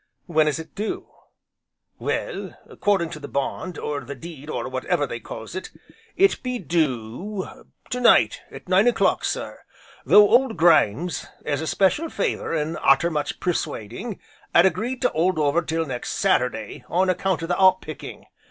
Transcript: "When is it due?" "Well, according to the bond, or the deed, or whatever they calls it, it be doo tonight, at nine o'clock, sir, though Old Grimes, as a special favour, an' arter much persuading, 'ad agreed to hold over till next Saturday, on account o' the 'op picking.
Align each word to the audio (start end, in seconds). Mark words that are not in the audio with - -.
"When 0.25 0.47
is 0.47 0.57
it 0.57 0.73
due?" 0.73 1.09
"Well, 1.99 2.57
according 2.67 3.11
to 3.11 3.19
the 3.19 3.27
bond, 3.27 3.77
or 3.77 4.01
the 4.01 4.15
deed, 4.15 4.49
or 4.49 4.67
whatever 4.67 5.05
they 5.05 5.19
calls 5.19 5.53
it, 5.53 5.69
it 6.17 6.41
be 6.41 6.57
doo 6.57 7.47
tonight, 7.87 8.41
at 8.49 8.67
nine 8.67 8.87
o'clock, 8.87 9.23
sir, 9.23 9.59
though 10.03 10.27
Old 10.27 10.57
Grimes, 10.57 11.27
as 11.45 11.61
a 11.61 11.67
special 11.67 12.09
favour, 12.09 12.51
an' 12.55 12.77
arter 12.77 13.11
much 13.11 13.39
persuading, 13.39 14.19
'ad 14.55 14.65
agreed 14.65 15.03
to 15.03 15.09
hold 15.09 15.37
over 15.37 15.61
till 15.61 15.85
next 15.85 16.13
Saturday, 16.13 16.83
on 16.89 17.07
account 17.07 17.43
o' 17.43 17.45
the 17.45 17.55
'op 17.55 17.83
picking. 17.83 18.25